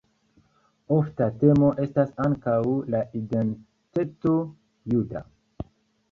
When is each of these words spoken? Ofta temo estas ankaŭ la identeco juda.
Ofta 0.93 1.25
temo 1.41 1.67
estas 1.83 2.15
ankaŭ 2.23 2.55
la 2.95 3.01
identeco 3.19 4.33
juda. 4.95 5.23